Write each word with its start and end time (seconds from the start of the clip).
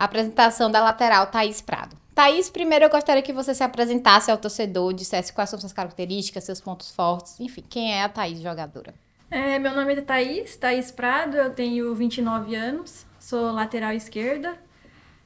Apresentação 0.00 0.70
da 0.70 0.82
lateral 0.82 1.26
Thaís 1.26 1.60
Prado. 1.60 1.94
Thaís, 2.14 2.48
primeiro 2.48 2.86
eu 2.86 2.88
gostaria 2.88 3.20
que 3.20 3.34
você 3.34 3.54
se 3.54 3.62
apresentasse 3.62 4.30
ao 4.30 4.38
torcedor, 4.38 4.94
dissesse 4.94 5.30
quais 5.30 5.50
são 5.50 5.60
suas 5.60 5.74
características, 5.74 6.42
seus 6.42 6.58
pontos 6.58 6.90
fortes, 6.90 7.38
enfim, 7.38 7.62
quem 7.68 7.92
é 7.92 8.02
a 8.02 8.08
Thaís 8.08 8.40
jogadora? 8.40 8.94
É, 9.30 9.58
meu 9.58 9.74
nome 9.74 9.92
é 9.92 10.00
Thaís, 10.00 10.56
Thaís 10.56 10.90
Prado, 10.90 11.36
eu 11.36 11.50
tenho 11.50 11.94
29 11.94 12.54
anos, 12.54 13.04
sou 13.18 13.52
lateral 13.52 13.92
esquerda. 13.92 14.56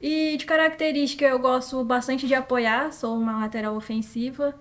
E 0.00 0.36
de 0.36 0.46
característica 0.46 1.24
eu 1.24 1.40
gosto 1.40 1.82
bastante 1.82 2.28
de 2.28 2.34
apoiar, 2.36 2.92
sou 2.92 3.18
uma 3.18 3.40
lateral 3.40 3.74
ofensiva 3.74 4.54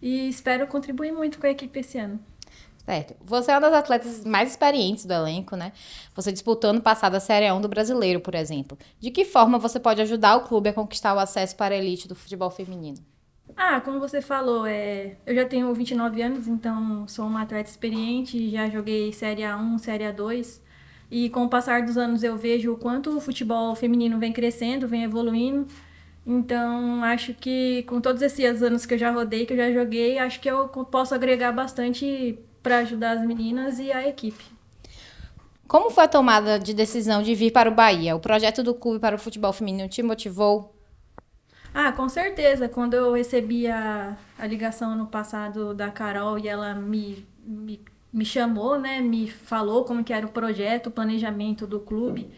e 0.00 0.30
espero 0.30 0.66
contribuir 0.66 1.12
muito 1.12 1.38
com 1.38 1.46
a 1.46 1.50
equipe 1.50 1.78
esse 1.78 1.98
ano. 1.98 2.18
Certo. 2.84 3.14
Você 3.24 3.50
é 3.50 3.54
uma 3.54 3.60
das 3.60 3.74
atletas 3.74 4.24
mais 4.24 4.50
experientes 4.50 5.04
do 5.04 5.12
elenco, 5.12 5.54
né? 5.54 5.72
Você 6.14 6.32
disputou 6.32 6.70
ano 6.70 6.80
passado 6.80 7.14
a 7.14 7.20
Série 7.20 7.50
1 7.50 7.60
do 7.60 7.68
Brasileiro, 7.68 8.20
por 8.20 8.34
exemplo. 8.34 8.76
De 8.98 9.10
que 9.10 9.24
forma 9.24 9.58
você 9.58 9.78
pode 9.78 10.02
ajudar 10.02 10.36
o 10.36 10.40
clube 10.42 10.68
a 10.68 10.72
conquistar 10.72 11.14
o 11.14 11.18
acesso 11.18 11.54
para 11.54 11.74
a 11.74 11.78
elite 11.78 12.08
do 12.08 12.16
futebol 12.16 12.50
feminino? 12.50 12.98
Ah, 13.56 13.80
como 13.80 14.00
você 14.00 14.20
falou, 14.20 14.66
é... 14.66 15.16
eu 15.26 15.34
já 15.34 15.44
tenho 15.44 15.72
29 15.72 16.22
anos, 16.22 16.48
então 16.48 17.06
sou 17.06 17.26
uma 17.26 17.42
atleta 17.42 17.70
experiente, 17.70 18.50
já 18.50 18.68
joguei 18.68 19.12
Série 19.12 19.42
A1, 19.42 19.78
Série 19.78 20.04
A2. 20.04 20.60
E 21.10 21.28
com 21.28 21.44
o 21.44 21.48
passar 21.48 21.82
dos 21.82 21.96
anos 21.96 22.22
eu 22.24 22.36
vejo 22.36 22.72
o 22.72 22.76
quanto 22.76 23.16
o 23.16 23.20
futebol 23.20 23.74
feminino 23.76 24.18
vem 24.18 24.32
crescendo, 24.32 24.88
vem 24.88 25.04
evoluindo. 25.04 25.66
Então, 26.26 27.04
acho 27.04 27.34
que 27.34 27.82
com 27.84 28.00
todos 28.00 28.22
esses 28.22 28.62
anos 28.62 28.86
que 28.86 28.94
eu 28.94 28.98
já 28.98 29.10
rodei, 29.10 29.44
que 29.44 29.52
eu 29.52 29.56
já 29.56 29.70
joguei, 29.72 30.18
acho 30.18 30.40
que 30.40 30.48
eu 30.50 30.68
posso 30.68 31.14
agregar 31.14 31.52
bastante 31.52 32.38
para 32.62 32.78
ajudar 32.78 33.18
as 33.18 33.26
meninas 33.26 33.78
e 33.78 33.90
a 33.92 34.06
equipe. 34.06 34.44
Como 35.66 35.90
foi 35.90 36.04
a 36.04 36.08
tomada 36.08 36.58
de 36.58 36.74
decisão 36.74 37.22
de 37.22 37.34
vir 37.34 37.50
para 37.50 37.70
o 37.70 37.74
Bahia? 37.74 38.14
O 38.14 38.20
projeto 38.20 38.62
do 38.62 38.74
clube 38.74 38.98
para 38.98 39.16
o 39.16 39.18
futebol 39.18 39.52
feminino 39.52 39.88
te 39.88 40.02
motivou? 40.02 40.74
Ah, 41.74 41.90
com 41.92 42.08
certeza. 42.08 42.68
Quando 42.68 42.94
eu 42.94 43.12
recebi 43.14 43.66
a, 43.66 44.16
a 44.38 44.46
ligação 44.46 44.94
no 44.94 45.06
passado 45.06 45.72
da 45.72 45.90
Carol 45.90 46.38
e 46.38 46.46
ela 46.46 46.74
me, 46.74 47.26
me, 47.42 47.80
me 48.12 48.24
chamou, 48.24 48.78
né, 48.78 49.00
me 49.00 49.30
falou 49.30 49.84
como 49.84 50.04
que 50.04 50.12
era 50.12 50.26
o 50.26 50.30
projeto, 50.30 50.88
o 50.88 50.90
planejamento 50.90 51.66
do 51.66 51.80
clube, 51.80 52.30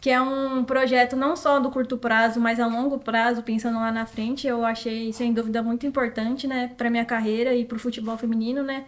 que 0.00 0.10
é 0.10 0.20
um 0.20 0.62
projeto 0.62 1.16
não 1.16 1.34
só 1.34 1.58
do 1.58 1.70
curto 1.70 1.96
prazo, 1.96 2.38
mas 2.38 2.60
a 2.60 2.66
longo 2.66 2.98
prazo, 2.98 3.42
pensando 3.42 3.78
lá 3.78 3.90
na 3.90 4.04
frente, 4.04 4.46
eu 4.46 4.64
achei 4.64 5.12
sem 5.12 5.32
dúvida 5.32 5.62
muito 5.62 5.86
importante, 5.86 6.46
né, 6.46 6.68
para 6.76 6.90
minha 6.90 7.04
carreira 7.04 7.54
e 7.54 7.64
para 7.64 7.76
o 7.76 7.80
futebol 7.80 8.18
feminino, 8.18 8.62
né, 8.62 8.84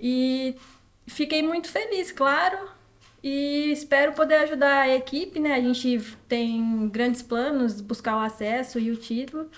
e 0.00 0.56
fiquei 1.06 1.42
muito 1.42 1.68
feliz, 1.68 2.10
claro, 2.10 2.58
e 3.22 3.70
espero 3.70 4.12
poder 4.12 4.36
ajudar 4.36 4.82
a 4.82 4.96
equipe, 4.96 5.38
né? 5.38 5.54
A 5.54 5.60
gente 5.60 6.16
tem 6.26 6.88
grandes 6.88 7.22
planos, 7.22 7.80
buscar 7.80 8.16
o 8.16 8.20
acesso 8.20 8.78
e 8.78 8.90
o 8.90 8.96
título, 8.96 9.48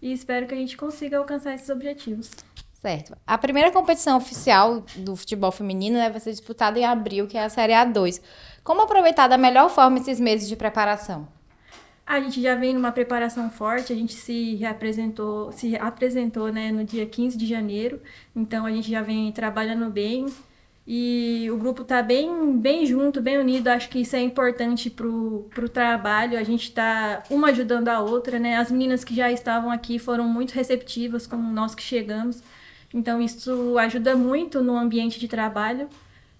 e 0.00 0.12
espero 0.12 0.46
que 0.46 0.54
a 0.54 0.56
gente 0.56 0.76
consiga 0.76 1.18
alcançar 1.18 1.54
esses 1.54 1.68
objetivos. 1.68 2.30
Certo. 2.74 3.16
A 3.24 3.38
primeira 3.38 3.70
competição 3.70 4.16
oficial 4.16 4.84
do 4.96 5.14
futebol 5.14 5.52
feminino 5.52 5.96
né, 5.96 6.10
vai 6.10 6.18
ser 6.18 6.32
disputada 6.32 6.76
em 6.80 6.84
abril, 6.84 7.28
que 7.28 7.38
é 7.38 7.44
a 7.44 7.48
Série 7.48 7.72
A2. 7.72 8.20
Como 8.64 8.82
aproveitar 8.82 9.28
da 9.28 9.38
melhor 9.38 9.70
forma 9.70 9.98
esses 9.98 10.18
meses 10.18 10.48
de 10.48 10.56
preparação? 10.56 11.28
A 12.12 12.20
gente 12.20 12.42
já 12.42 12.54
vem 12.54 12.74
numa 12.74 12.92
preparação 12.92 13.48
forte, 13.48 13.90
a 13.90 13.96
gente 13.96 14.12
se 14.12 14.54
reapresentou, 14.56 15.50
se 15.50 15.74
apresentou 15.76 16.52
né, 16.52 16.70
no 16.70 16.84
dia 16.84 17.06
15 17.06 17.38
de 17.38 17.46
janeiro, 17.46 18.02
então 18.36 18.66
a 18.66 18.70
gente 18.70 18.90
já 18.90 19.00
vem 19.00 19.32
trabalhando 19.32 19.88
bem 19.88 20.26
e 20.86 21.48
o 21.50 21.56
grupo 21.56 21.80
está 21.80 22.02
bem, 22.02 22.54
bem 22.58 22.84
junto, 22.84 23.22
bem 23.22 23.38
unido. 23.38 23.68
Acho 23.68 23.88
que 23.88 24.00
isso 24.00 24.14
é 24.14 24.20
importante 24.20 24.90
para 24.90 25.06
o 25.06 25.68
trabalho, 25.72 26.38
a 26.38 26.42
gente 26.42 26.64
está 26.64 27.22
uma 27.30 27.48
ajudando 27.48 27.88
a 27.88 28.00
outra, 28.00 28.38
né? 28.38 28.58
As 28.58 28.70
meninas 28.70 29.02
que 29.04 29.14
já 29.14 29.32
estavam 29.32 29.70
aqui 29.70 29.98
foram 29.98 30.28
muito 30.28 30.52
receptivas 30.52 31.26
com 31.26 31.38
nós 31.38 31.74
que 31.74 31.82
chegamos, 31.82 32.42
então 32.92 33.22
isso 33.22 33.78
ajuda 33.78 34.14
muito 34.14 34.62
no 34.62 34.76
ambiente 34.76 35.18
de 35.18 35.28
trabalho. 35.28 35.88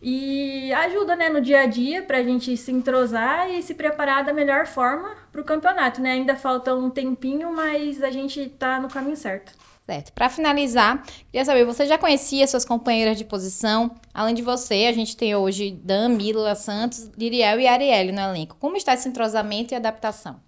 E 0.05 0.73
ajuda, 0.73 1.15
né, 1.15 1.29
no 1.29 1.41
dia 1.41 1.61
a 1.61 1.67
dia 1.67 2.03
para 2.03 2.19
a 2.19 2.23
gente 2.25 2.57
se 2.57 2.73
entrosar 2.73 3.49
e 3.49 3.63
se 3.63 3.73
preparar 3.73 4.25
da 4.25 4.33
melhor 4.33 4.67
forma 4.67 5.15
para 5.31 5.41
o 5.41 5.45
campeonato, 5.45 6.01
né? 6.01 6.13
Ainda 6.13 6.35
falta 6.35 6.75
um 6.75 6.91
tempinho, 6.91 7.55
mas 7.55 8.03
a 8.03 8.11
gente 8.11 8.41
está 8.41 8.81
no 8.81 8.89
caminho 8.89 9.17
certo. 9.17 9.53
Certo. 9.87 10.13
Para 10.13 10.29
finalizar, 10.29 11.05
queria 11.31 11.45
saber, 11.45 11.65
você 11.65 11.87
já 11.87 11.97
conhecia 11.97 12.47
suas 12.49 12.65
companheiras 12.65 13.17
de 13.17 13.25
posição? 13.25 13.95
Além 14.13 14.35
de 14.35 14.43
você, 14.43 14.87
a 14.89 14.93
gente 14.93 15.17
tem 15.17 15.37
hoje 15.37 15.71
Dan, 15.71 16.11
Mila, 16.11 16.55
Santos, 16.57 17.09
Liriel 17.17 17.61
e 17.61 17.69
Arielle 17.69 18.11
no 18.11 18.21
elenco. 18.21 18.57
Como 18.59 18.77
está 18.77 18.95
esse 18.95 19.09
entrosamento 19.09 19.73
e 19.73 19.77
adaptação? 19.77 20.41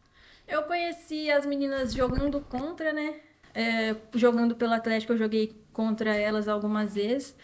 Eu 0.49 0.63
conheci 0.65 1.31
as 1.31 1.47
meninas 1.47 1.95
jogando 1.95 2.41
contra, 2.41 2.93
né? 2.93 3.15
É, 3.55 3.95
jogando 4.15 4.57
pelo 4.57 4.73
Atlético, 4.73 5.13
eu 5.13 5.19
joguei 5.19 5.57
contra 5.73 6.13
elas 6.15 6.49
algumas 6.49 6.95
vezes. 6.95 7.37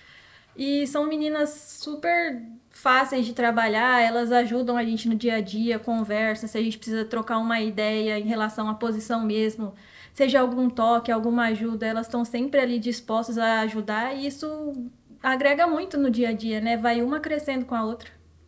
E 0.60 0.86
são 0.86 1.06
meninas 1.06 1.48
super 1.80 2.42
fáceis 2.68 3.24
de 3.24 3.32
trabalhar, 3.32 4.02
elas 4.02 4.30
ajudam 4.30 4.76
a 4.76 4.84
gente 4.84 5.08
no 5.08 5.14
dia 5.14 5.36
a 5.36 5.40
dia, 5.40 5.78
conversa, 5.78 6.46
se 6.46 6.58
a 6.58 6.62
gente 6.62 6.76
precisa 6.76 7.02
trocar 7.02 7.38
uma 7.38 7.62
ideia 7.62 8.18
em 8.18 8.24
relação 8.24 8.68
à 8.68 8.74
posição 8.74 9.24
mesmo, 9.24 9.74
seja 10.12 10.38
algum 10.38 10.68
toque, 10.68 11.10
alguma 11.10 11.46
ajuda, 11.46 11.86
elas 11.86 12.08
estão 12.08 12.26
sempre 12.26 12.60
ali 12.60 12.78
dispostas 12.78 13.38
a 13.38 13.60
ajudar 13.60 14.14
e 14.14 14.26
isso 14.26 14.74
agrega 15.22 15.66
muito 15.66 15.96
no 15.96 16.10
dia 16.10 16.28
a 16.28 16.32
dia, 16.34 16.60
né? 16.60 16.76
Vai 16.76 17.00
uma 17.00 17.20
crescendo 17.20 17.64
com 17.64 17.74
a 17.74 17.82
outra. 17.82 18.19